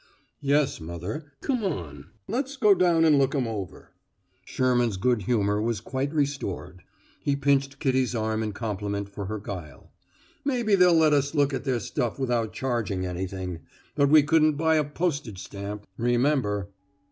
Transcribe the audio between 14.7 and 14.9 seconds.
a